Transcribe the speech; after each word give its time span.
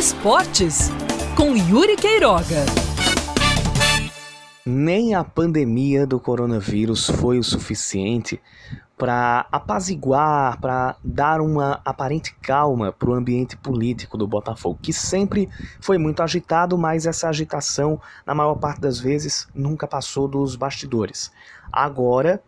Esportes 0.00 0.88
com 1.36 1.54
Yuri 1.54 1.94
Queiroga. 1.94 2.64
Nem 4.64 5.14
a 5.14 5.22
pandemia 5.22 6.06
do 6.06 6.18
coronavírus 6.18 7.10
foi 7.10 7.38
o 7.38 7.44
suficiente 7.44 8.40
para 8.96 9.46
apaziguar, 9.52 10.58
para 10.58 10.96
dar 11.04 11.42
uma 11.42 11.82
aparente 11.84 12.34
calma 12.40 12.90
para 12.90 13.10
o 13.10 13.12
ambiente 13.12 13.58
político 13.58 14.16
do 14.16 14.26
Botafogo, 14.26 14.78
que 14.80 14.90
sempre 14.90 15.50
foi 15.82 15.98
muito 15.98 16.22
agitado, 16.22 16.78
mas 16.78 17.04
essa 17.04 17.28
agitação, 17.28 18.00
na 18.24 18.34
maior 18.34 18.54
parte 18.54 18.80
das 18.80 18.98
vezes, 18.98 19.46
nunca 19.54 19.86
passou 19.86 20.26
dos 20.26 20.56
bastidores. 20.56 21.30
Agora, 21.70 22.42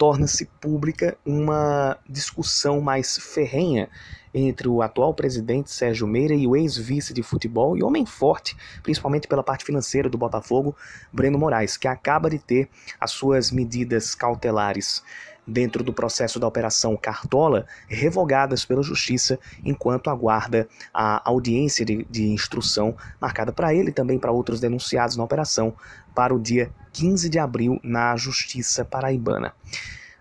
torna-se 0.00 0.46
pública 0.58 1.14
uma 1.26 1.98
discussão 2.08 2.80
mais 2.80 3.18
ferrenha 3.18 3.86
entre 4.32 4.66
o 4.66 4.80
atual 4.80 5.12
presidente 5.12 5.70
Sérgio 5.70 6.06
Meira 6.06 6.32
e 6.32 6.46
o 6.46 6.56
ex-vice 6.56 7.12
de 7.12 7.22
futebol 7.22 7.76
e 7.76 7.82
homem 7.82 8.06
forte, 8.06 8.56
principalmente 8.82 9.28
pela 9.28 9.42
parte 9.42 9.62
financeira 9.62 10.08
do 10.08 10.16
Botafogo, 10.16 10.74
Breno 11.12 11.38
Moraes, 11.38 11.76
que 11.76 11.86
acaba 11.86 12.30
de 12.30 12.38
ter 12.38 12.70
as 12.98 13.10
suas 13.10 13.50
medidas 13.50 14.14
cautelares 14.14 15.02
dentro 15.50 15.82
do 15.82 15.92
processo 15.92 16.38
da 16.38 16.46
Operação 16.46 16.96
Cartola 16.96 17.66
revogadas 17.88 18.64
pela 18.64 18.82
Justiça 18.82 19.38
enquanto 19.64 20.08
aguarda 20.08 20.68
a 20.94 21.28
audiência 21.28 21.84
de, 21.84 22.06
de 22.08 22.28
instrução 22.28 22.96
marcada 23.20 23.52
para 23.52 23.74
ele 23.74 23.90
e 23.90 23.92
também 23.92 24.18
para 24.18 24.30
outros 24.32 24.60
denunciados 24.60 25.16
na 25.16 25.24
operação 25.24 25.74
para 26.14 26.34
o 26.34 26.40
dia 26.40 26.70
15 26.92 27.28
de 27.28 27.38
abril 27.38 27.80
na 27.82 28.16
Justiça 28.16 28.84
Paraibana. 28.84 29.52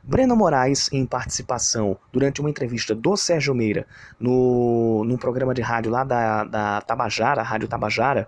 Breno 0.02 0.36
Moraes, 0.36 0.90
em 0.92 1.06
participação 1.06 1.98
durante 2.12 2.42
uma 2.42 2.50
entrevista 2.50 2.96
do 2.96 3.16
Sérgio 3.16 3.54
Meira 3.54 3.86
no, 4.20 5.18
programa 5.20 5.54
de 5.54 5.62
rádio 5.62 5.92
lá 5.92 6.04
da, 6.04 6.44
da 6.46 6.82
Tabajara, 6.82 7.44
Rádio 7.44 7.68
Tabajara, 7.68 8.28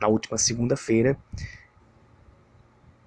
na 0.00 0.08
última 0.08 0.36
segunda-feira, 0.36 1.16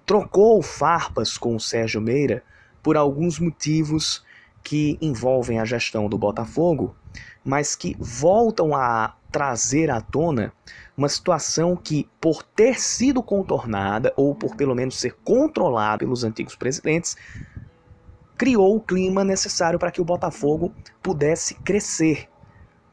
trocou 0.06 0.62
farpas 0.62 1.36
com 1.36 1.54
o 1.54 1.60
Sérgio 1.60 2.00
Meira 2.00 2.42
por 2.88 2.96
alguns 2.96 3.38
motivos 3.38 4.24
que 4.64 4.96
envolvem 4.98 5.60
a 5.60 5.64
gestão 5.66 6.08
do 6.08 6.16
Botafogo, 6.16 6.96
mas 7.44 7.76
que 7.76 7.94
voltam 8.00 8.74
a 8.74 9.14
trazer 9.30 9.90
à 9.90 10.00
tona 10.00 10.54
uma 10.96 11.06
situação 11.06 11.76
que, 11.76 12.08
por 12.18 12.42
ter 12.42 12.80
sido 12.80 13.22
contornada, 13.22 14.10
ou 14.16 14.34
por 14.34 14.56
pelo 14.56 14.74
menos 14.74 14.98
ser 14.98 15.14
controlada 15.22 15.98
pelos 15.98 16.24
antigos 16.24 16.56
presidentes, 16.56 17.14
criou 18.38 18.76
o 18.76 18.80
clima 18.80 19.22
necessário 19.22 19.78
para 19.78 19.90
que 19.90 20.00
o 20.00 20.04
Botafogo 20.06 20.72
pudesse 21.02 21.56
crescer. 21.56 22.26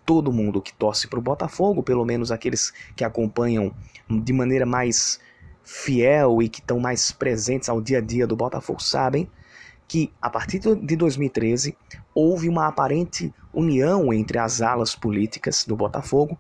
Todo 0.06 0.30
mundo 0.30 0.62
que 0.62 0.74
torce 0.74 1.08
para 1.08 1.20
o 1.20 1.22
Botafogo, 1.22 1.82
pelo 1.82 2.04
menos 2.04 2.34
aqueles 2.34 2.74
que 2.98 3.06
acompanham 3.06 3.74
de 4.10 4.34
maneira 4.34 4.66
mais 4.66 5.22
fiel 5.64 6.42
e 6.42 6.50
que 6.50 6.60
estão 6.60 6.82
mais 6.82 7.14
presentes 7.14 7.70
ao 7.70 7.80
dia 7.80 8.00
a 8.00 8.02
dia 8.02 8.28
do 8.28 8.36
Botafogo, 8.36 8.84
sabem 8.84 9.32
que 9.88 10.12
a 10.22 10.30
partir 10.30 10.60
de 10.60 10.96
2013 10.96 11.78
houve 12.14 12.50
uma 12.50 12.68
aparente 12.68 13.34
união 13.54 14.14
entre 14.14 14.38
as 14.38 14.62
alas 14.62 14.96
políticas 14.96 15.66
do 15.66 15.76
Botafogo 15.76 16.38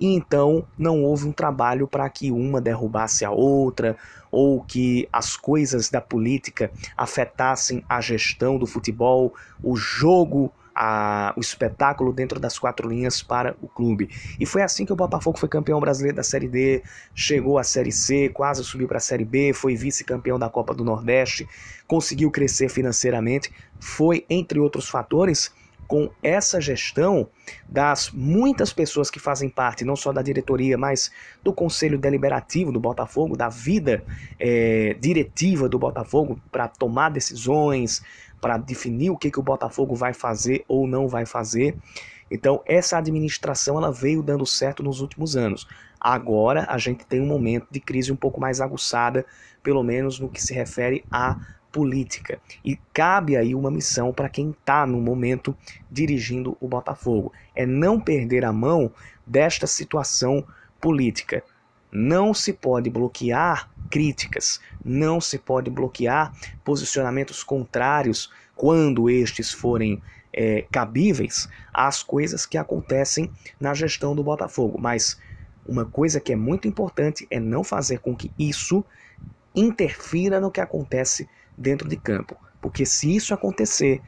e 0.00 0.14
então 0.14 0.66
não 0.76 1.02
houve 1.02 1.26
um 1.26 1.32
trabalho 1.32 1.88
para 1.88 2.08
que 2.08 2.30
uma 2.30 2.60
derrubasse 2.60 3.24
a 3.24 3.30
outra 3.30 3.96
ou 4.30 4.62
que 4.62 5.08
as 5.12 5.36
coisas 5.36 5.88
da 5.88 6.00
política 6.00 6.70
afetassem 6.96 7.84
a 7.88 8.00
gestão 8.00 8.58
do 8.58 8.66
futebol, 8.66 9.34
o 9.62 9.74
jogo 9.74 10.52
a, 10.80 11.34
o 11.36 11.40
espetáculo 11.40 12.12
dentro 12.12 12.38
das 12.38 12.56
quatro 12.56 12.88
linhas 12.88 13.20
para 13.20 13.56
o 13.60 13.66
clube. 13.66 14.08
E 14.38 14.46
foi 14.46 14.62
assim 14.62 14.86
que 14.86 14.92
o 14.92 14.96
Botafogo 14.96 15.36
foi 15.36 15.48
campeão 15.48 15.80
brasileiro 15.80 16.16
da 16.16 16.22
Série 16.22 16.46
D, 16.46 16.84
chegou 17.12 17.58
à 17.58 17.64
Série 17.64 17.90
C, 17.90 18.28
quase 18.28 18.62
subiu 18.62 18.86
para 18.86 18.98
a 18.98 19.00
Série 19.00 19.24
B, 19.24 19.52
foi 19.52 19.74
vice-campeão 19.74 20.38
da 20.38 20.48
Copa 20.48 20.72
do 20.72 20.84
Nordeste, 20.84 21.48
conseguiu 21.84 22.30
crescer 22.30 22.68
financeiramente. 22.68 23.52
Foi, 23.80 24.24
entre 24.30 24.60
outros 24.60 24.88
fatores, 24.88 25.52
com 25.88 26.10
essa 26.22 26.60
gestão 26.60 27.26
das 27.66 28.10
muitas 28.12 28.72
pessoas 28.72 29.10
que 29.10 29.18
fazem 29.18 29.48
parte, 29.48 29.86
não 29.86 29.96
só 29.96 30.12
da 30.12 30.20
diretoria, 30.20 30.76
mas 30.76 31.10
do 31.42 31.50
conselho 31.50 31.98
deliberativo 31.98 32.70
do 32.70 32.78
Botafogo, 32.78 33.36
da 33.36 33.48
vida 33.48 34.04
é, 34.38 34.94
diretiva 35.00 35.66
do 35.66 35.78
Botafogo 35.78 36.38
para 36.52 36.68
tomar 36.68 37.08
decisões, 37.08 38.02
para 38.40 38.56
definir 38.56 39.10
o 39.10 39.16
que, 39.16 39.30
que 39.30 39.40
o 39.40 39.42
Botafogo 39.42 39.94
vai 39.94 40.12
fazer 40.12 40.64
ou 40.68 40.86
não 40.86 41.08
vai 41.08 41.26
fazer. 41.26 41.76
Então, 42.30 42.62
essa 42.66 42.98
administração 42.98 43.78
ela 43.78 43.90
veio 43.90 44.22
dando 44.22 44.44
certo 44.44 44.82
nos 44.82 45.00
últimos 45.00 45.36
anos. 45.36 45.66
Agora, 46.00 46.66
a 46.68 46.78
gente 46.78 47.04
tem 47.06 47.20
um 47.20 47.26
momento 47.26 47.66
de 47.70 47.80
crise 47.80 48.12
um 48.12 48.16
pouco 48.16 48.40
mais 48.40 48.60
aguçada, 48.60 49.24
pelo 49.62 49.82
menos 49.82 50.20
no 50.20 50.28
que 50.28 50.42
se 50.42 50.52
refere 50.54 51.04
à 51.10 51.36
política. 51.72 52.40
E 52.64 52.76
cabe 52.92 53.36
aí 53.36 53.54
uma 53.54 53.70
missão 53.70 54.12
para 54.12 54.28
quem 54.28 54.50
está 54.50 54.86
no 54.86 55.00
momento 55.00 55.56
dirigindo 55.90 56.56
o 56.60 56.68
Botafogo: 56.68 57.32
é 57.54 57.66
não 57.66 58.00
perder 58.00 58.44
a 58.44 58.52
mão 58.52 58.92
desta 59.26 59.66
situação 59.66 60.44
política. 60.80 61.42
Não 61.90 62.34
se 62.34 62.52
pode 62.52 62.90
bloquear 62.90 63.70
críticas, 63.90 64.60
não 64.84 65.20
se 65.20 65.38
pode 65.38 65.70
bloquear 65.70 66.32
posicionamentos 66.64 67.42
contrários 67.42 68.30
quando 68.54 69.08
estes 69.08 69.52
forem 69.52 70.02
é, 70.32 70.66
cabíveis 70.70 71.48
às 71.72 72.02
coisas 72.02 72.46
que 72.46 72.58
acontecem 72.58 73.30
na 73.60 73.74
gestão 73.74 74.14
do 74.14 74.22
Botafogo. 74.22 74.78
Mas 74.78 75.18
uma 75.66 75.84
coisa 75.84 76.20
que 76.20 76.32
é 76.32 76.36
muito 76.36 76.66
importante 76.66 77.26
é 77.30 77.38
não 77.38 77.62
fazer 77.62 77.98
com 78.00 78.16
que 78.16 78.30
isso 78.38 78.84
interfira 79.54 80.40
no 80.40 80.50
que 80.50 80.60
acontece 80.60 81.28
dentro 81.56 81.88
de 81.88 81.96
campo. 81.96 82.36
Porque 82.60 82.84
se 82.84 83.14
isso 83.14 83.34
acontecer, 83.34 84.00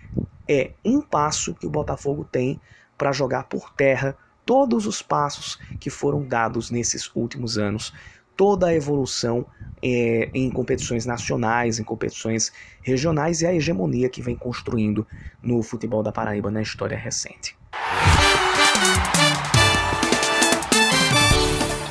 é 0.49 0.73
um 0.85 1.01
passo 1.01 1.55
que 1.55 1.67
o 1.67 1.71
Botafogo 1.71 2.25
tem 2.25 2.61
para 2.99 3.12
jogar 3.12 3.45
por 3.45 3.71
terra 3.73 4.17
todos 4.45 4.87
os 4.87 5.01
passos 5.01 5.59
que 5.79 5.91
foram 5.91 6.27
dados 6.27 6.71
nesses 6.71 7.11
últimos 7.15 7.57
anos, 7.57 7.95
toda 8.41 8.69
a 8.69 8.75
evolução 8.75 9.45
é, 9.83 10.31
em 10.33 10.49
competições 10.51 11.05
nacionais, 11.05 11.78
em 11.78 11.84
competições 11.84 12.51
regionais 12.81 13.43
e 13.43 13.47
a 13.47 13.55
hegemonia 13.55 14.09
que 14.09 14.23
vem 14.23 14.34
construindo 14.34 15.06
no 15.43 15.62
futebol 15.62 16.03
da 16.03 16.11
Paraíba 16.11 16.50
na 16.50 16.62
história 16.62 16.97
recente. 16.97 17.55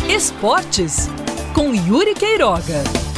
Esportes 0.09 1.07
com 1.53 1.71
Yuri 1.75 2.15
Queiroga. 2.15 3.08